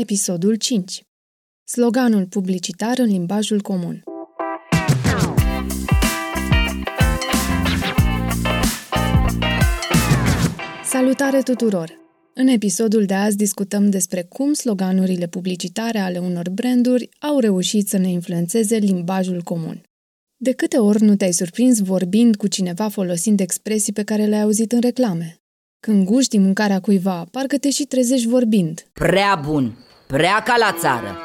Episodul 0.00 0.54
5 0.54 1.02
Sloganul 1.64 2.26
publicitar 2.26 2.98
în 2.98 3.04
limbajul 3.04 3.60
comun 3.60 4.02
Salutare 10.84 11.40
tuturor! 11.40 11.98
În 12.34 12.46
episodul 12.46 13.04
de 13.04 13.14
azi 13.14 13.36
discutăm 13.36 13.90
despre 13.90 14.22
cum 14.22 14.52
sloganurile 14.52 15.26
publicitare 15.26 15.98
ale 15.98 16.18
unor 16.18 16.50
branduri 16.50 17.08
au 17.18 17.38
reușit 17.38 17.88
să 17.88 17.98
ne 17.98 18.08
influențeze 18.08 18.76
limbajul 18.76 19.40
comun. 19.40 19.82
De 20.36 20.52
câte 20.52 20.78
ori 20.78 21.02
nu 21.02 21.16
te-ai 21.16 21.32
surprins 21.32 21.80
vorbind 21.80 22.36
cu 22.36 22.46
cineva 22.46 22.88
folosind 22.88 23.40
expresii 23.40 23.92
pe 23.92 24.02
care 24.02 24.24
le-ai 24.24 24.42
auzit 24.42 24.72
în 24.72 24.80
reclame? 24.80 25.36
Când 25.80 26.04
guști 26.04 26.38
mâncarea 26.38 26.80
cuiva, 26.80 27.24
parcă 27.30 27.58
te 27.58 27.70
și 27.70 27.84
trezești 27.84 28.28
vorbind. 28.28 28.86
Prea 28.92 29.40
bun, 29.44 29.87
prea 30.08 30.42
ca 30.44 30.54
la 30.58 30.76
țară. 30.78 31.18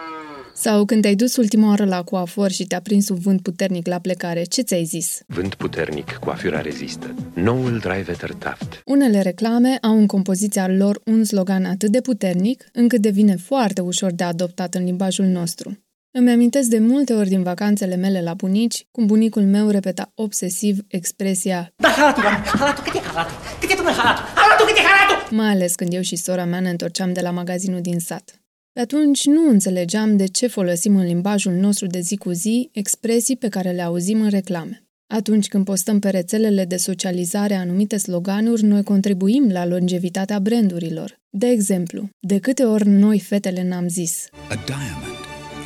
Sau 0.53 0.85
când 0.85 1.01
te-ai 1.01 1.15
dus 1.15 1.35
ultima 1.35 1.67
oară 1.67 1.85
la 1.85 2.03
coafor 2.03 2.51
și 2.51 2.63
te-a 2.63 2.81
prins 2.81 3.09
un 3.09 3.17
vânt 3.19 3.41
puternic 3.41 3.87
la 3.87 3.99
plecare, 3.99 4.43
ce 4.43 4.61
ți-ai 4.61 4.83
zis? 4.83 5.21
Vânt 5.27 5.55
puternic, 5.55 6.11
coafura 6.11 6.61
rezistă. 6.61 7.15
Noul 7.33 7.77
Driveter 7.77 8.33
Taft. 8.33 8.81
Unele 8.85 9.21
reclame 9.21 9.77
au 9.81 9.97
în 9.97 10.05
compoziția 10.05 10.67
lor 10.67 11.01
un 11.05 11.23
slogan 11.23 11.65
atât 11.65 11.89
de 11.91 12.01
puternic, 12.01 12.65
încât 12.73 13.01
devine 13.01 13.35
foarte 13.35 13.81
ușor 13.81 14.11
de 14.11 14.23
adoptat 14.23 14.73
în 14.73 14.83
limbajul 14.83 15.25
nostru. 15.25 15.77
Îmi 16.11 16.31
amintesc 16.31 16.69
de 16.69 16.79
multe 16.79 17.13
ori 17.13 17.29
din 17.29 17.43
vacanțele 17.43 17.95
mele 17.95 18.21
la 18.21 18.33
bunici, 18.33 18.87
cum 18.91 19.05
bunicul 19.05 19.41
meu 19.43 19.69
repeta 19.69 20.11
obsesiv 20.15 20.77
expresia 20.87 21.73
Da, 21.75 21.87
halatul, 21.87 22.23
halatul, 22.59 22.83
cât 22.83 22.93
e 22.93 22.99
halatul? 22.99 23.35
Cât 23.59 23.69
e, 23.71 23.73
domnule, 23.75 23.95
halatul? 23.97 24.25
Halatul, 24.35 24.65
cât 24.65 24.77
e 24.77 24.81
halatul? 24.81 25.37
mai 25.37 25.49
ales 25.49 25.75
când 25.75 25.93
eu 25.93 26.01
și 26.01 26.15
sora 26.15 26.45
mea 26.45 26.59
ne 26.59 26.69
întorceam 26.69 27.13
de 27.13 27.21
la 27.21 27.31
magazinul 27.31 27.81
din 27.81 27.99
sat. 27.99 28.42
Pe 28.73 28.79
atunci 28.79 29.25
nu 29.25 29.49
înțelegeam 29.49 30.17
de 30.17 30.25
ce 30.25 30.47
folosim 30.47 30.95
în 30.95 31.05
limbajul 31.05 31.53
nostru 31.53 31.87
de 31.87 31.99
zi 31.99 32.17
cu 32.17 32.31
zi 32.31 32.69
expresii 32.71 33.37
pe 33.37 33.47
care 33.47 33.71
le 33.71 33.81
auzim 33.81 34.21
în 34.21 34.29
reclame. 34.29 34.83
Atunci 35.07 35.47
când 35.47 35.65
postăm 35.65 35.99
pe 35.99 36.09
rețelele 36.09 36.65
de 36.65 36.77
socializare 36.77 37.53
anumite 37.53 37.97
sloganuri, 37.97 38.63
noi 38.63 38.83
contribuim 38.83 39.49
la 39.51 39.65
longevitatea 39.65 40.39
brandurilor. 40.39 41.15
De 41.29 41.47
exemplu, 41.47 42.09
de 42.19 42.39
câte 42.39 42.63
ori 42.63 42.87
noi 42.87 43.19
fetele 43.19 43.63
n-am 43.63 43.87
zis 43.87 44.27
A 44.49 44.55
diamond 44.65 45.17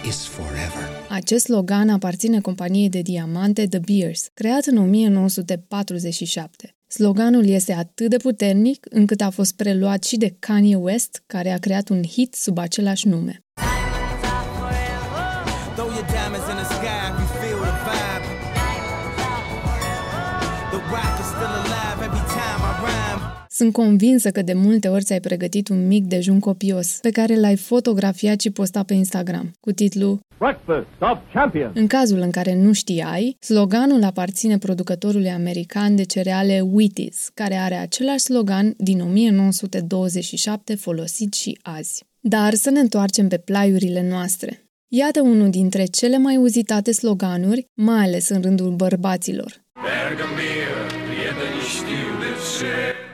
is 0.07 0.25
forever. 0.25 0.87
Acest 1.09 1.43
slogan 1.43 1.89
aparține 1.89 2.41
companiei 2.41 2.89
de 2.89 3.01
diamante 3.01 3.67
The 3.67 3.79
Beers, 3.79 4.29
creat 4.33 4.65
în 4.65 4.77
1947. 4.77 6.76
Sloganul 6.89 7.47
este 7.47 7.73
atât 7.73 8.09
de 8.09 8.17
puternic 8.17 8.85
încât 8.89 9.21
a 9.21 9.29
fost 9.29 9.55
preluat 9.55 10.03
și 10.03 10.17
de 10.17 10.35
Kanye 10.39 10.75
West, 10.75 11.23
care 11.25 11.51
a 11.51 11.57
creat 11.57 11.89
un 11.89 12.03
hit 12.03 12.35
sub 12.35 12.57
același 12.57 13.07
nume. 13.07 13.43
Throw 15.75 15.89
your 15.89 16.05
diamonds 16.05 16.47
in 16.51 16.55
the 16.55 16.67
sky 16.77 17.03
if 17.11 17.17
you 17.19 17.27
feel 17.41 17.59
the 17.69 17.75
vibe. 17.87 18.25
The 20.71 20.81
rock 20.93 21.13
is 21.23 21.27
still 21.35 21.53
alive 21.63 21.87
Sunt 23.57 23.73
convinsă 23.73 24.31
că 24.31 24.41
de 24.41 24.53
multe 24.53 24.87
ori 24.87 25.03
ți-ai 25.03 25.19
pregătit 25.19 25.67
un 25.67 25.87
mic 25.87 26.05
dejun 26.05 26.39
copios, 26.39 26.97
pe 27.01 27.09
care 27.09 27.39
l-ai 27.39 27.55
fotografiat 27.55 28.39
și 28.39 28.49
postat 28.49 28.85
pe 28.85 28.93
Instagram, 28.93 29.51
cu 29.59 29.71
titlu 29.71 30.19
Breakfast 30.37 30.87
of 30.99 31.17
Champions. 31.33 31.71
În 31.75 31.87
cazul 31.87 32.19
în 32.19 32.31
care 32.31 32.55
nu 32.55 32.73
știai, 32.73 33.37
sloganul 33.39 34.03
aparține 34.03 34.57
producătorului 34.57 35.29
american 35.29 35.95
de 35.95 36.03
cereale 36.03 36.61
Wheaties, 36.71 37.29
care 37.33 37.55
are 37.55 37.75
același 37.75 38.19
slogan 38.19 38.73
din 38.77 39.01
1927 39.01 40.75
folosit 40.75 41.33
și 41.33 41.59
azi. 41.61 42.03
Dar 42.19 42.53
să 42.53 42.69
ne 42.69 42.79
întoarcem 42.79 43.27
pe 43.27 43.37
plaiurile 43.37 44.07
noastre. 44.09 44.63
Iată 44.87 45.21
unul 45.21 45.49
dintre 45.49 45.85
cele 45.85 46.17
mai 46.17 46.37
uzitate 46.37 46.91
sloganuri, 46.91 47.67
mai 47.73 48.05
ales 48.05 48.29
în 48.29 48.41
rândul 48.41 48.71
bărbaților. 48.71 49.65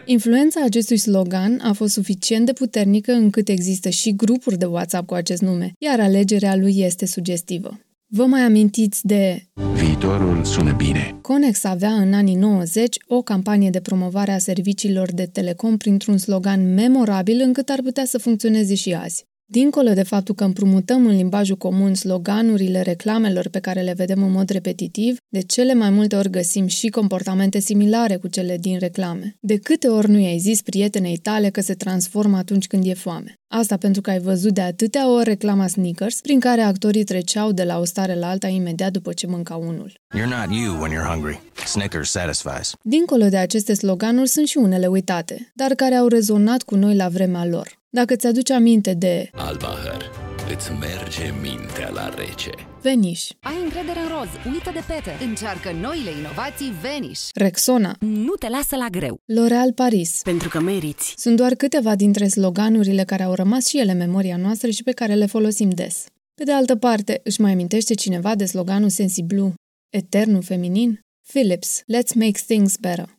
Influența 0.06 0.62
acestui 0.64 0.98
slogan 0.98 1.60
a 1.62 1.74
fost 1.74 1.94
suficient 1.94 2.46
de 2.46 2.54
puternică 2.54 3.12
încât 3.12 3.48
există 3.48 3.90
și 3.90 4.16
grupuri 4.16 4.58
de 4.58 4.66
WhatsApp 4.66 5.08
cu 5.08 5.14
acest 5.14 5.42
nume, 5.42 5.74
iar 5.78 6.00
alegerea 6.00 6.56
lui 6.56 6.80
este 6.80 7.06
sugestivă. 7.06 7.80
Vă 8.08 8.26
mai 8.26 8.42
amintiți 8.42 9.08
de 9.08 9.44
Viitorul 9.74 10.44
sună 10.44 10.74
bine. 10.78 11.18
Conex 11.22 11.64
avea 11.64 11.92
în 11.92 12.14
anii 12.14 12.36
90 12.36 12.98
o 13.08 13.22
campanie 13.22 13.70
de 13.70 13.82
promovare 13.82 14.32
a 14.32 14.38
serviciilor 14.38 15.14
de 15.14 15.26
telecom 15.26 15.78
printr-un 15.78 16.18
slogan 16.18 16.74
memorabil 16.74 17.42
încât 17.42 17.70
ar 17.70 17.80
putea 17.84 18.06
să 18.06 18.18
funcționeze 18.18 18.76
și 18.76 18.94
azi. 18.94 19.26
Dincolo 19.60 19.94
de 19.94 20.04
faptul 20.04 20.36
că 20.36 20.44
împrumutăm 20.44 21.06
în 21.06 21.16
limbajul 21.16 21.56
comun 21.56 21.94
sloganurile 21.94 22.82
reclamelor 22.82 23.48
pe 23.50 23.60
care 23.60 23.82
le 23.82 23.94
vedem 23.94 24.24
în 24.24 24.32
mod 24.32 24.50
repetitiv, 24.50 25.18
de 25.30 25.42
cele 25.42 25.74
mai 25.74 25.90
multe 25.90 26.16
ori 26.16 26.30
găsim 26.30 26.68
și 26.68 26.88
comportamente 26.88 27.60
similare 27.60 28.16
cu 28.16 28.28
cele 28.28 28.58
din 28.58 28.80
reclame. 28.80 29.36
De 29.40 29.58
câte 29.58 29.88
ori 29.88 30.10
nu 30.10 30.20
i-ai 30.20 30.38
zis 30.38 30.62
prietenei 30.62 31.18
tale 31.18 31.50
că 31.50 31.62
se 31.62 31.74
transformă 31.74 32.38
atunci 32.38 32.68
când 32.68 32.86
e 32.86 32.94
foame? 32.94 33.34
Asta 33.48 33.78
pentru 33.78 34.02
că 34.02 34.10
ai 34.10 34.20
văzut 34.20 34.54
de 34.54 34.62
atâtea 34.62 35.12
ori 35.12 35.24
reclama 35.24 35.68
Snickers, 35.68 36.22
prin 36.22 36.40
care 36.40 36.62
actorii 36.62 37.04
treceau 37.04 37.52
de 37.52 37.64
la 37.64 37.80
o 37.80 37.86
stare 37.86 38.16
la 38.16 38.30
alta 38.30 38.48
imediat 38.48 38.92
după 38.92 39.14
ce 39.14 39.28
mânca 39.28 39.56
unul. 39.56 39.92
You're 40.18 40.48
not 40.48 40.58
you 40.58 40.82
when 40.82 40.92
you're 40.92 41.10
hungry. 41.14 41.42
Snickers 41.66 42.10
satisfies. 42.10 42.72
Dincolo 42.82 43.26
de 43.30 43.38
aceste 43.38 43.74
sloganuri 43.74 44.30
sunt 44.30 44.48
și 44.48 44.58
unele 44.58 44.88
uitate, 44.88 45.52
dar 45.56 45.72
care 45.74 45.96
au 45.96 46.08
rezonat 46.08 46.64
cu 46.64 46.76
noi 46.76 46.96
la 46.96 47.08
vremea 47.08 47.46
lor. 47.46 47.82
Dacă 47.96 48.16
ți-aduci 48.16 48.50
aminte 48.50 48.94
de 48.94 49.30
Albahăr, 49.32 50.12
îți 50.56 50.72
merge 50.72 51.34
mintea 51.42 51.90
la 51.90 52.10
rece. 52.10 52.50
Veniș, 52.82 53.30
Ai 53.42 53.64
încredere 53.64 54.00
în 54.00 54.08
roz, 54.08 54.54
uită 54.54 54.72
de 54.74 54.84
pete. 54.88 55.26
Încearcă 55.26 55.72
noile 55.72 56.10
inovații 56.20 56.72
Vanish. 56.82 57.30
Rexona, 57.34 57.96
Nu 58.00 58.34
te 58.34 58.50
lasă 58.50 58.76
la 58.76 58.88
greu. 58.88 59.16
L'Oreal 59.16 59.74
Paris, 59.76 60.22
Pentru 60.24 60.50
că 60.50 60.60
meriți. 60.60 61.14
Sunt 61.18 61.36
doar 61.36 61.54
câteva 61.56 61.96
dintre 61.96 62.28
sloganurile 62.28 63.04
care 63.04 63.24
au 63.24 63.34
rămas 63.34 63.68
și 63.68 63.80
ele 63.80 63.92
în 63.92 63.98
memoria 63.98 64.38
noastră 64.38 64.70
și 64.70 64.84
pe 64.84 64.92
care 64.92 65.14
le 65.14 65.26
folosim 65.26 65.70
des. 65.70 66.06
Pe 66.34 66.44
de 66.44 66.52
altă 66.52 66.76
parte, 66.76 67.22
își 67.24 67.42
mai 67.42 67.52
amintește 67.52 67.94
cineva 67.94 68.36
de 68.36 68.46
sloganul 68.46 68.90
Sensiblu, 68.90 69.54
eternul 69.90 70.42
feminin? 70.44 71.00
Philips, 71.28 71.82
let's 71.82 72.14
make 72.16 72.40
things 72.48 72.76
better. 72.78 73.18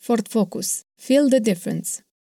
Ford 0.00 0.28
Focus, 0.28 0.80
feel 1.00 1.28
the 1.28 1.38
difference. 1.38 1.90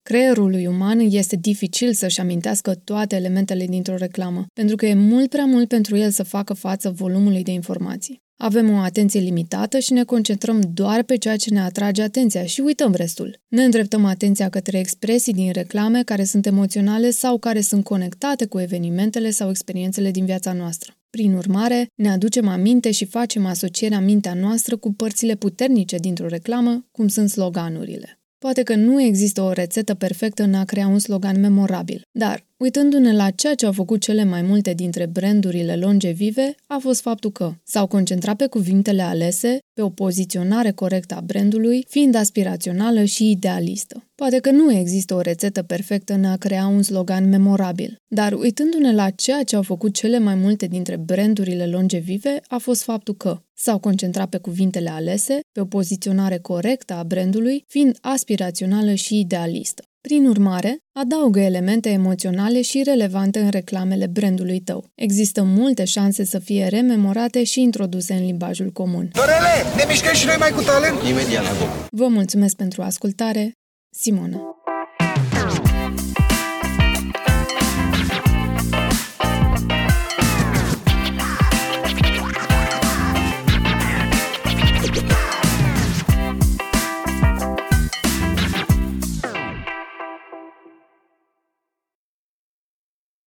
Creierului 0.04 0.68
uman 0.68 1.00
este 1.00 1.36
dificil 1.36 1.94
să-și 1.94 2.20
amintească 2.20 2.74
toate 2.74 3.16
elementele 3.16 3.66
dintr-o 3.66 3.96
reclamă, 3.96 4.46
pentru 4.54 4.76
că 4.76 4.86
e 4.86 4.94
mult 4.94 5.30
prea 5.30 5.46
mult 5.46 5.68
pentru 5.68 5.98
el 5.98 6.12
să 6.12 6.24
facă 6.24 6.54
față 6.54 6.90
volumului 6.90 7.44
de 7.44 7.52
informații. 7.52 8.22
Avem 8.38 8.70
o 8.70 8.78
atenție 8.78 9.20
limitată 9.20 9.80
și 9.80 9.94
ne 9.94 10.04
concentrăm 10.04 10.62
doar 10.74 11.04
pe 11.04 11.16
ceea 11.18 11.36
ce 11.36 11.54
ne 11.54 11.62
atrage 11.62 12.02
atenția 12.02 12.46
și 12.46 12.62
uităm 12.62 12.94
restul. 12.94 13.42
Ne 13.48 13.64
îndreptăm 13.64 14.06
atenția 14.06 14.50
către 14.50 14.80
expresii 14.80 15.34
din 15.34 15.52
reclame 15.52 16.04
care 16.04 16.24
sunt 16.24 16.46
emoționale 16.46 17.10
sau 17.10 17.38
care 17.38 17.62
sunt 17.62 17.84
conectate 17.84 18.46
cu 18.46 18.60
evenimentele 18.60 19.30
sau 19.30 19.50
experiențele 19.50 20.12
din 20.12 20.26
viața 20.26 20.54
noastră. 20.54 20.94
Prin 21.10 21.34
urmare, 21.34 21.88
ne 21.96 22.10
aducem 22.10 22.48
aminte 22.48 22.92
și 22.92 23.06
facem 23.06 23.46
asocierea 23.46 24.00
mintea 24.00 24.34
noastră 24.34 24.78
cu 24.78 24.94
părțile 24.94 25.36
puternice 25.36 25.98
dintr-o 25.98 26.28
reclamă, 26.28 26.88
cum 26.92 27.08
sunt 27.08 27.30
sloganurile. 27.30 28.23
Poate 28.44 28.64
că 28.64 28.76
nu 28.76 29.02
există 29.02 29.42
o 29.42 29.52
rețetă 29.52 29.94
perfectă 29.94 30.44
în 30.44 30.54
a 30.54 30.64
crea 30.64 30.88
un 30.88 31.00
slogan 31.00 31.40
memorabil, 31.40 32.02
dar, 32.12 32.46
uitându-ne 32.64 33.14
la 33.14 33.30
ceea 33.30 33.56
ce 33.56 33.66
au 33.66 33.72
făcut 33.72 34.02
cele 34.02 34.24
mai 34.24 34.42
multe 34.42 34.74
dintre 34.74 35.06
brandurile 35.06 35.76
longevive, 35.76 36.56
a 36.68 36.78
fost 36.82 37.02
faptul 37.02 37.32
că 37.32 37.54
s-au 37.64 37.88
concentrat 37.88 38.36
pe 38.36 38.48
cuvintele 38.48 39.02
alese, 39.02 39.60
pe 39.74 39.82
o 39.82 39.90
poziționare 39.90 40.72
corectă 40.72 41.16
a 41.16 41.22
brandului, 41.22 41.86
fiind 41.90 42.16
aspirațională 42.16 43.04
și 43.04 43.30
idealistă. 43.30 44.08
Poate 44.16 44.40
că 44.40 44.52
nu 44.52 44.72
există 44.72 45.14
o 45.14 45.22
rețetă 45.22 45.62
perfectă 45.62 46.14
în 46.14 46.26
a 46.26 46.38
crea 46.38 46.68
un 46.68 46.82
slogan 46.82 47.30
memorabil, 47.30 47.96
dar 48.08 48.34
uitându-ne 48.34 48.94
la 48.94 49.10
ceea 49.10 49.44
ce 49.44 49.56
au 49.56 49.62
făcut 49.62 49.94
cele 49.94 50.20
mai 50.20 50.36
multe 50.36 50.66
dintre 50.66 50.98
brandurile 50.98 51.68
longevive, 51.68 52.42
a 52.48 52.58
fost 52.58 52.84
faptul 52.84 53.14
că 53.14 53.42
s-au 53.54 53.80
concentrat 53.80 54.30
pe 54.30 54.38
cuvintele 54.38 54.90
alese, 54.90 55.40
pe 55.52 55.62
o 55.62 55.66
poziționare 55.66 56.38
corectă 56.38 56.94
a 56.94 57.04
brandului, 57.04 57.64
fiind 57.68 57.98
aspirațională 58.02 58.94
și 58.94 59.20
idealistă. 59.20 59.84
Prin 60.08 60.28
urmare, 60.28 60.78
adaugă 61.00 61.40
elemente 61.40 61.90
emoționale 61.90 62.62
și 62.62 62.82
relevante 62.84 63.40
în 63.40 63.50
reclamele 63.50 64.08
brandului 64.08 64.60
tău. 64.60 64.86
Există 64.96 65.44
multe 65.44 65.84
șanse 65.86 66.26
să 66.26 66.40
fie 66.40 66.68
rememorate 66.68 67.44
și 67.44 67.62
introduse 67.62 68.14
în 68.14 68.26
limbajul 68.26 68.70
comun. 68.70 69.10
Dorele, 69.14 69.54
ne 69.76 69.84
mișcăm 69.88 70.14
și 70.14 70.26
noi 70.26 70.36
mai 70.40 70.52
cu 70.52 70.62
talent? 70.62 70.98
Imediat 71.10 71.44
la 71.44 71.50
gol. 71.60 71.88
Vă 71.92 72.08
mulțumesc 72.08 72.56
pentru 72.56 72.82
ascultare, 72.82 73.52
Simona. 73.90 74.42